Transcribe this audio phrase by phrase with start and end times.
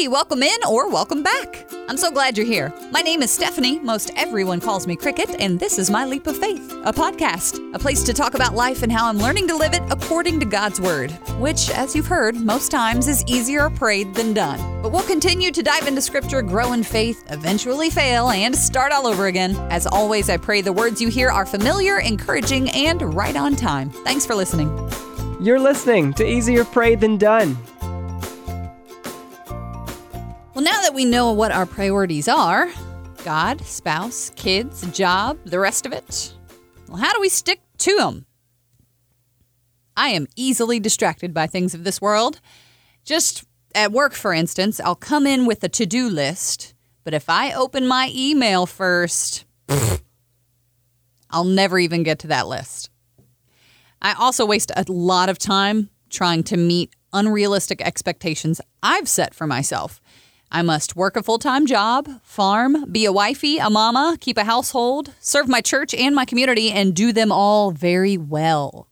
[0.00, 1.66] Hey, welcome in or welcome back.
[1.86, 2.72] I'm so glad you're here.
[2.90, 3.78] My name is Stephanie.
[3.80, 7.78] Most everyone calls me Cricket, and this is My Leap of Faith, a podcast, a
[7.78, 10.80] place to talk about life and how I'm learning to live it according to God's
[10.80, 14.80] Word, which, as you've heard, most times is easier prayed than done.
[14.80, 19.06] But we'll continue to dive into Scripture, grow in faith, eventually fail, and start all
[19.06, 19.54] over again.
[19.70, 23.90] As always, I pray the words you hear are familiar, encouraging, and right on time.
[23.90, 24.70] Thanks for listening.
[25.42, 27.58] You're listening to Easier Prayed Than Done.
[30.80, 32.70] Now that we know what our priorities are
[33.22, 36.32] God, spouse, kids, job, the rest of it
[36.88, 38.24] well, how do we stick to them?
[39.94, 42.40] I am easily distracted by things of this world.
[43.04, 46.74] Just at work, for instance, I'll come in with a to do list,
[47.04, 49.44] but if I open my email first,
[51.30, 52.90] I'll never even get to that list.
[54.00, 59.46] I also waste a lot of time trying to meet unrealistic expectations I've set for
[59.46, 60.00] myself.
[60.52, 64.44] I must work a full time job, farm, be a wifey, a mama, keep a
[64.44, 68.88] household, serve my church and my community, and do them all very well.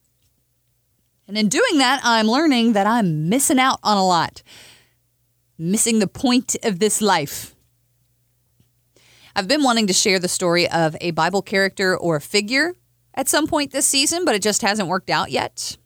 [1.27, 4.43] And in doing that, I'm learning that I'm missing out on a lot,
[5.59, 7.55] missing the point of this life.
[9.35, 12.75] I've been wanting to share the story of a Bible character or figure
[13.15, 15.77] at some point this season, but it just hasn't worked out yet.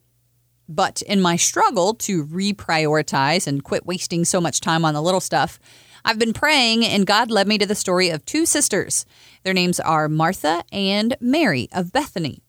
[0.75, 5.21] But in my struggle to reprioritize and quit wasting so much time on the little
[5.21, 5.61] stuff,
[6.05, 9.05] I've been praying, and God led me to the story of two sisters.
[9.45, 12.43] Their names are Martha and Mary of Bethany.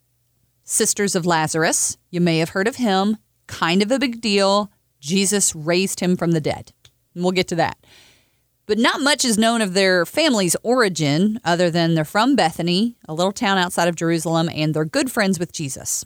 [0.63, 4.71] Sisters of Lazarus, you may have heard of him, kind of a big deal.
[5.01, 6.71] Jesus raised him from the dead.
[7.13, 7.77] And we'll get to that.
[8.65, 13.13] But not much is known of their family's origin other than they're from Bethany, a
[13.13, 16.05] little town outside of Jerusalem, and they're good friends with Jesus.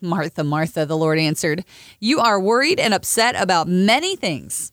[0.00, 1.64] Martha, Martha, the Lord answered,
[1.98, 4.72] You are worried and upset about many things,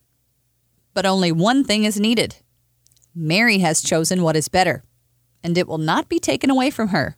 [0.93, 2.37] but only one thing is needed.
[3.13, 4.83] Mary has chosen what is better,
[5.43, 7.17] and it will not be taken away from her.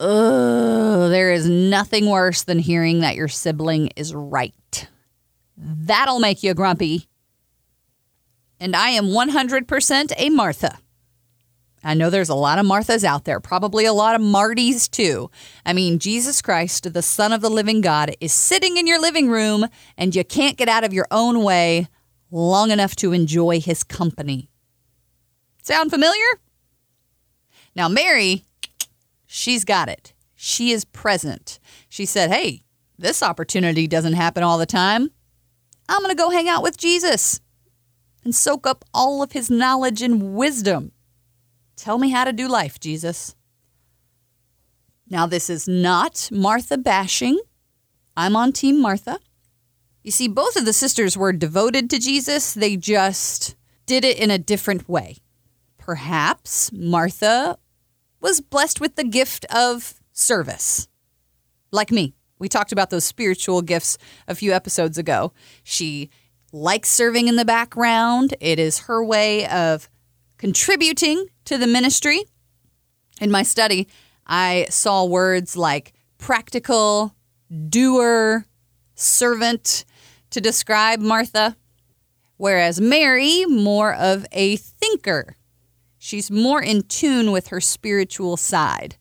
[0.00, 4.88] Ugh, there is nothing worse than hearing that your sibling is right.
[5.56, 7.06] That'll make you grumpy.
[8.58, 10.78] And I am 100% a Martha.
[11.82, 15.30] I know there's a lot of Marthas out there, probably a lot of Martys too.
[15.64, 19.30] I mean, Jesus Christ, the Son of the living God, is sitting in your living
[19.30, 21.88] room and you can't get out of your own way
[22.30, 24.50] long enough to enjoy his company.
[25.62, 26.40] Sound familiar?
[27.74, 28.44] Now, Mary,
[29.26, 30.12] she's got it.
[30.34, 31.58] She is present.
[31.88, 32.62] She said, Hey,
[32.98, 35.10] this opportunity doesn't happen all the time.
[35.88, 37.40] I'm going to go hang out with Jesus
[38.24, 40.92] and soak up all of his knowledge and wisdom.
[41.80, 43.34] Tell me how to do life, Jesus.
[45.08, 47.40] Now, this is not Martha bashing.
[48.14, 49.18] I'm on Team Martha.
[50.02, 54.30] You see, both of the sisters were devoted to Jesus, they just did it in
[54.30, 55.16] a different way.
[55.78, 57.56] Perhaps Martha
[58.20, 60.86] was blessed with the gift of service,
[61.70, 62.14] like me.
[62.38, 63.96] We talked about those spiritual gifts
[64.28, 65.32] a few episodes ago.
[65.62, 66.10] She
[66.52, 69.88] likes serving in the background, it is her way of
[70.40, 72.24] contributing to the ministry.
[73.20, 73.86] In my study,
[74.26, 77.14] I saw words like practical,
[77.68, 78.46] doer,
[78.94, 79.84] servant
[80.30, 81.58] to describe Martha,
[82.38, 85.36] whereas Mary, more of a thinker.
[85.98, 88.96] She's more in tune with her spiritual side.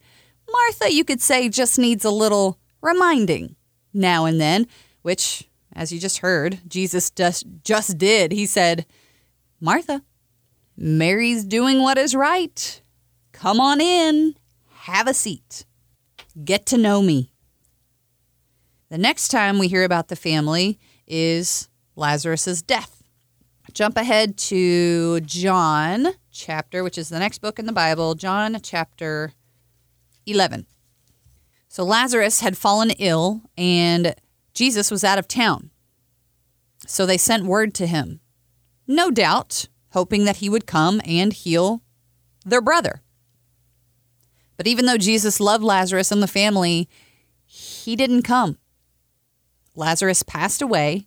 [0.52, 3.56] Martha, you could say, just needs a little reminding
[3.94, 4.68] now and then,
[5.04, 8.34] which, as you just heard, Jesus just, just did.
[8.34, 8.86] He said,
[9.62, 10.04] Martha,
[10.82, 12.82] Mary's doing what is right.
[13.34, 14.36] Come on in,
[14.84, 15.66] have a seat,
[16.46, 17.34] get to know me.
[18.88, 21.68] The next time we hear about the family is
[21.98, 23.04] Lazarus's death.
[23.74, 29.34] Jump ahead to John chapter, which is the next book in the Bible, John chapter
[30.26, 30.66] 11.
[31.68, 34.16] So Lazarus had fallen ill and
[34.54, 35.72] Jesus was out of town.
[36.88, 38.22] So they sent word to him.
[38.88, 41.82] No doubt hoping that he would come and heal
[42.46, 43.02] their brother.
[44.58, 46.90] But even though Jesus loved Lazarus and the family,
[47.46, 48.58] he didn't come.
[49.76, 51.06] Lazarus passed away,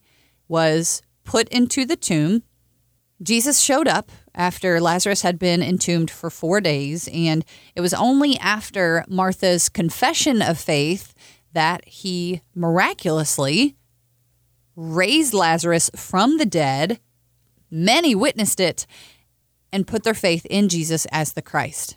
[0.49, 2.43] was put into the tomb,
[3.23, 7.45] Jesus showed up after Lazarus had been entombed for four days, and
[7.77, 11.15] it was only after Martha's confession of faith
[11.53, 13.77] that he miraculously
[14.75, 16.99] raised Lazarus from the dead.
[17.75, 18.87] Many witnessed it
[19.73, 21.97] and put their faith in Jesus as the Christ.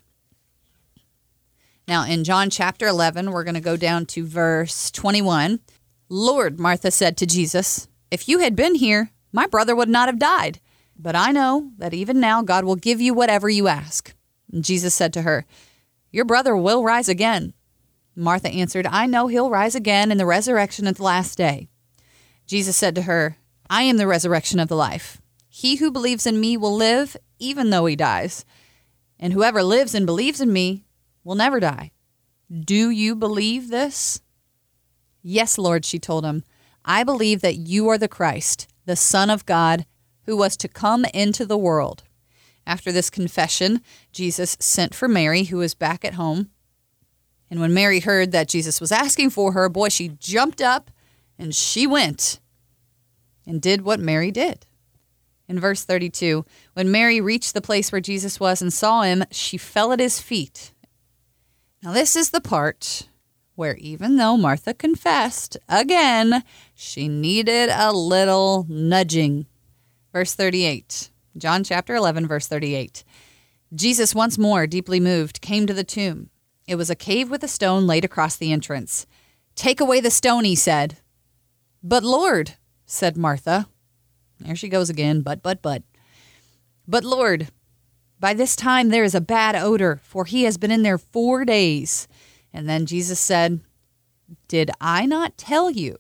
[1.86, 5.60] Now, in John chapter 11, we're going to go down to verse 21.
[6.08, 10.18] Lord, Martha said to Jesus, if you had been here, my brother would not have
[10.18, 10.62] died.
[10.98, 14.16] But I know that even now God will give you whatever you ask.
[14.52, 15.46] And Jesus said to her,
[16.10, 17.54] Your brother will rise again.
[18.16, 21.68] Martha answered, I know he'll rise again in the resurrection at the last day.
[22.48, 23.36] Jesus said to her,
[23.70, 25.22] I am the resurrection of the life.
[25.58, 28.44] He who believes in me will live even though he dies.
[29.18, 30.84] And whoever lives and believes in me
[31.24, 31.92] will never die.
[32.52, 34.20] Do you believe this?
[35.24, 36.44] Yes, Lord, she told him.
[36.84, 39.86] I believe that you are the Christ, the Son of God,
[40.26, 42.04] who was to come into the world.
[42.68, 43.82] After this confession,
[44.12, 46.50] Jesus sent for Mary, who was back at home.
[47.50, 50.92] And when Mary heard that Jesus was asking for her, boy, she jumped up
[51.40, 52.42] and she went
[53.48, 54.65] and did what Mary did.
[55.48, 56.44] In verse 32,
[56.74, 60.20] when Mary reached the place where Jesus was and saw him, she fell at his
[60.20, 60.74] feet.
[61.84, 63.10] Now, this is the part
[63.54, 66.44] where even though Martha confessed, again,
[66.74, 69.46] she needed a little nudging.
[70.12, 73.04] Verse 38, John chapter 11, verse 38.
[73.74, 76.30] Jesus, once more deeply moved, came to the tomb.
[76.68, 79.06] It was a cave with a stone laid across the entrance.
[79.56, 80.98] Take away the stone, he said.
[81.84, 82.54] But Lord,
[82.86, 83.68] said Martha.
[84.40, 85.84] There she goes again, but, but, but.
[86.88, 87.50] But Lord,
[88.20, 91.46] by this time there is a bad odor, for he has been in there four
[91.46, 92.08] days.
[92.54, 93.62] And then Jesus said,
[94.48, 95.98] Did I not tell you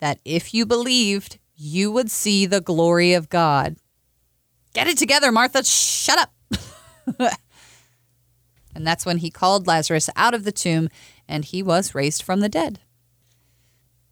[0.00, 3.76] that if you believed, you would see the glory of God?
[4.74, 5.64] Get it together, Martha.
[5.64, 7.32] Shut up.
[8.76, 10.90] And that's when he called Lazarus out of the tomb
[11.26, 12.80] and he was raised from the dead.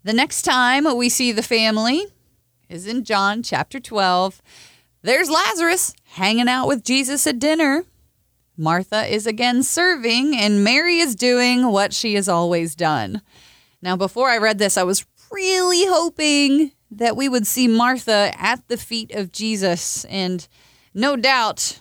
[0.03, 2.07] The next time we see the family
[2.69, 4.41] is in John chapter 12.
[5.03, 7.85] There's Lazarus hanging out with Jesus at dinner.
[8.57, 13.21] Martha is again serving, and Mary is doing what she has always done.
[13.83, 18.67] Now, before I read this, I was really hoping that we would see Martha at
[18.69, 20.05] the feet of Jesus.
[20.07, 20.47] And
[20.95, 21.81] no doubt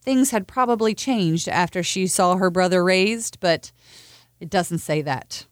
[0.00, 3.70] things had probably changed after she saw her brother raised, but
[4.40, 5.46] it doesn't say that.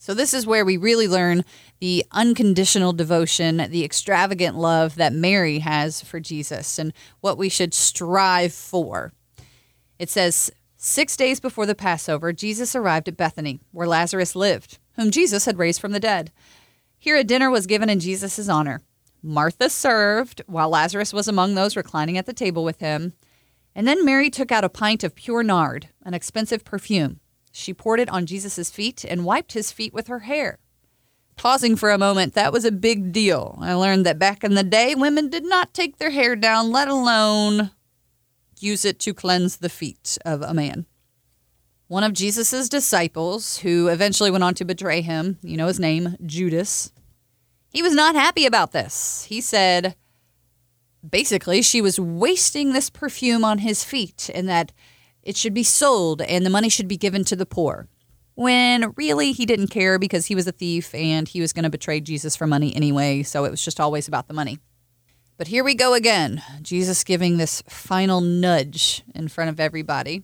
[0.00, 1.44] So, this is where we really learn
[1.80, 7.74] the unconditional devotion, the extravagant love that Mary has for Jesus, and what we should
[7.74, 9.12] strive for.
[9.98, 15.10] It says, Six days before the Passover, Jesus arrived at Bethany, where Lazarus lived, whom
[15.10, 16.30] Jesus had raised from the dead.
[16.96, 18.82] Here a dinner was given in Jesus' honor.
[19.20, 23.14] Martha served, while Lazarus was among those reclining at the table with him.
[23.74, 27.18] And then Mary took out a pint of pure nard, an expensive perfume.
[27.58, 30.58] She poured it on Jesus' feet and wiped his feet with her hair.
[31.34, 33.58] Pausing for a moment, that was a big deal.
[33.60, 36.86] I learned that back in the day, women did not take their hair down, let
[36.86, 37.72] alone
[38.60, 40.86] use it to cleanse the feet of a man.
[41.88, 46.16] One of Jesus' disciples, who eventually went on to betray him, you know his name,
[46.24, 46.92] Judas,
[47.72, 49.24] he was not happy about this.
[49.24, 49.96] He said,
[51.08, 54.70] basically, she was wasting this perfume on his feet and that
[55.28, 57.86] it should be sold and the money should be given to the poor.
[58.34, 61.70] When really he didn't care because he was a thief and he was going to
[61.70, 64.58] betray Jesus for money anyway, so it was just always about the money.
[65.36, 66.42] But here we go again.
[66.62, 70.22] Jesus giving this final nudge in front of everybody.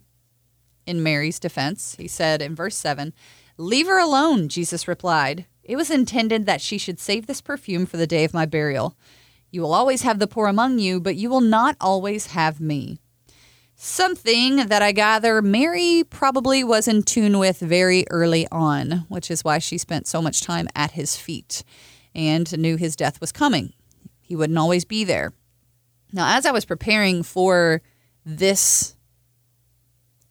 [0.86, 3.12] In Mary's defense, he said in verse 7,
[3.58, 5.44] Leave her alone, Jesus replied.
[5.62, 8.96] It was intended that she should save this perfume for the day of my burial.
[9.50, 13.00] You will always have the poor among you, but you will not always have me.
[13.76, 19.44] Something that I gather Mary probably was in tune with very early on, which is
[19.44, 21.64] why she spent so much time at his feet
[22.14, 23.72] and knew his death was coming.
[24.20, 25.32] He wouldn't always be there.
[26.12, 27.82] Now, as I was preparing for
[28.24, 28.96] this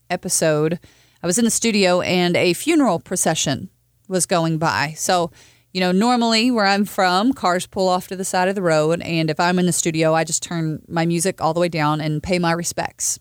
[0.10, 0.80] episode,
[1.22, 3.70] I was in the studio and a funeral procession
[4.08, 4.94] was going by.
[4.98, 5.32] So
[5.74, 9.02] you know, normally where I'm from, cars pull off to the side of the road.
[9.02, 12.00] And if I'm in the studio, I just turn my music all the way down
[12.00, 13.20] and pay my respects.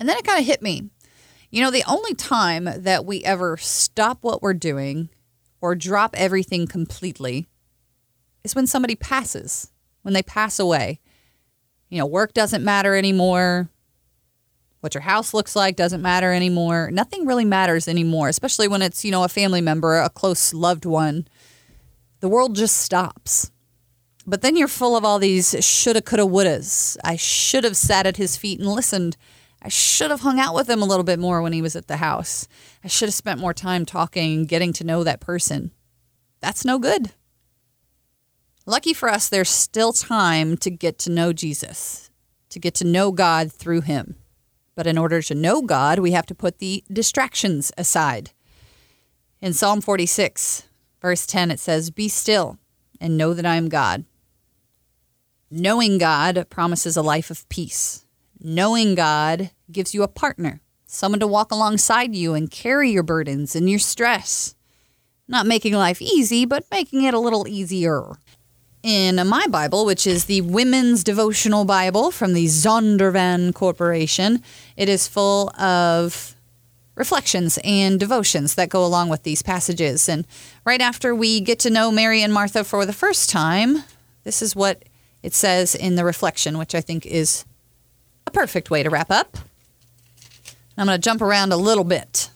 [0.00, 0.90] And then it kind of hit me.
[1.50, 5.10] You know, the only time that we ever stop what we're doing
[5.60, 7.46] or drop everything completely
[8.42, 9.70] is when somebody passes,
[10.02, 10.98] when they pass away.
[11.88, 13.68] You know, work doesn't matter anymore.
[14.80, 16.90] What your house looks like doesn't matter anymore.
[16.90, 20.86] Nothing really matters anymore, especially when it's, you know, a family member, a close loved
[20.86, 21.28] one
[22.20, 23.50] the world just stops.
[24.26, 26.96] But then you're full of all these shoulda, coulda, wouldas.
[27.02, 29.16] I should have sat at his feet and listened.
[29.62, 31.86] I should have hung out with him a little bit more when he was at
[31.86, 32.48] the house.
[32.82, 35.70] I should have spent more time talking, and getting to know that person.
[36.40, 37.12] That's no good.
[38.66, 42.10] Lucky for us, there's still time to get to know Jesus,
[42.50, 44.16] to get to know God through him.
[44.74, 48.30] But in order to know God, we have to put the distractions aside.
[49.42, 50.68] In Psalm 46,
[51.02, 52.58] verse 10, it says, Be still
[53.00, 54.04] and know that I am God.
[55.50, 58.06] Knowing God promises a life of peace.
[58.42, 63.54] Knowing God gives you a partner, someone to walk alongside you and carry your burdens
[63.54, 64.54] and your stress.
[65.28, 68.16] Not making life easy, but making it a little easier.
[68.82, 74.42] In my Bible, which is the Women's Devotional Bible from the Zondervan Corporation,
[74.74, 76.34] it is full of
[76.94, 80.08] reflections and devotions that go along with these passages.
[80.08, 80.26] And
[80.64, 83.84] right after we get to know Mary and Martha for the first time,
[84.24, 84.82] this is what
[85.22, 87.44] it says in the reflection, which I think is
[88.30, 89.36] a perfect way to wrap up.
[90.78, 92.30] I'm going to jump around a little bit.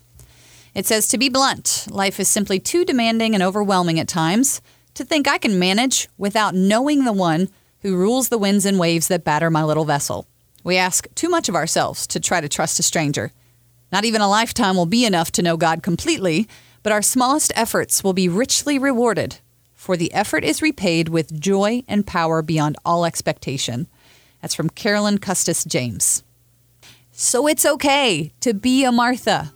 [0.75, 4.61] It says, To be blunt, life is simply too demanding and overwhelming at times
[4.95, 7.49] to think I can manage without knowing the one
[7.81, 10.27] who rules the winds and waves that batter my little vessel.
[10.65, 13.31] We ask too much of ourselves to try to trust a stranger.
[13.93, 16.49] Not even a lifetime will be enough to know God completely,
[16.83, 19.39] but our smallest efforts will be richly rewarded,
[19.75, 23.87] for the effort is repaid with joy and power beyond all expectation.
[24.45, 26.23] That's from Carolyn Custis James.
[27.13, 29.55] So it's okay to be a Martha.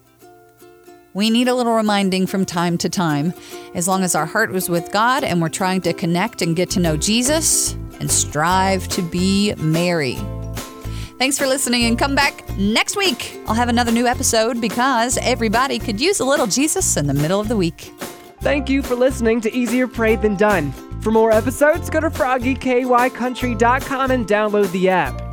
[1.12, 3.35] We need a little reminding from time to time.
[3.75, 6.71] As long as our heart was with God and we're trying to connect and get
[6.71, 10.16] to know Jesus and strive to be Mary.
[11.18, 13.38] Thanks for listening and come back next week.
[13.47, 17.40] I'll have another new episode because everybody could use a little Jesus in the middle
[17.40, 17.92] of the week.
[18.40, 20.73] Thank you for listening to Easier Prayed Than Done.
[21.00, 25.27] For more episodes, go to froggykycountry.com and download the app.